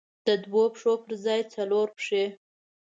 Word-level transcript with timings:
د 0.27 0.29
دوو 0.43 0.63
پښو 0.73 0.93
پر 1.03 1.11
ځای 1.25 1.41
څلور 1.53 1.87
پښې. 1.97 2.23